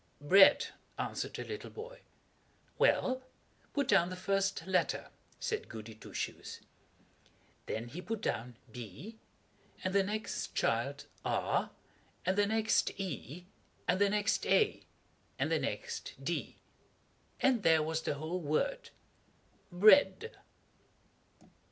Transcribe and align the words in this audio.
"Bread," 0.19 0.69
answered 0.97 1.35
the 1.35 1.43
little 1.43 1.69
boy. 1.69 1.99
"Well, 2.79 3.21
put 3.71 3.87
down 3.87 4.09
the 4.09 4.15
first 4.15 4.65
letter," 4.65 5.11
said 5.39 5.69
Goody 5.69 5.93
Two 5.93 6.11
Shoes. 6.11 6.59
Then 7.67 7.87
he 7.89 8.01
put 8.01 8.19
down 8.19 8.57
B, 8.71 9.19
and 9.83 9.93
the 9.93 10.01
next 10.01 10.55
child 10.55 11.05
R, 11.23 11.69
and 12.25 12.35
the 12.35 12.47
next 12.47 12.99
E, 12.99 13.45
and 13.87 14.01
the 14.01 14.09
next 14.09 14.47
A, 14.47 14.81
and 15.37 15.51
the 15.51 15.59
next 15.59 16.15
D, 16.23 16.55
and 17.39 17.61
there 17.61 17.83
was 17.83 18.01
the 18.01 18.15
whole 18.15 18.39
word 18.41 18.89
BREAD. 19.71 20.31